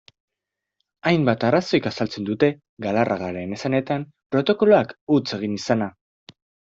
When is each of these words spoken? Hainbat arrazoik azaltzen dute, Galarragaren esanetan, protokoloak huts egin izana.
Hainbat 1.09 1.43
arrazoik 1.49 1.89
azaltzen 1.89 2.25
dute, 2.29 2.49
Galarragaren 2.85 3.53
esanetan, 3.57 4.07
protokoloak 4.37 4.95
huts 5.17 5.23
egin 5.39 5.55
izana. 5.59 5.89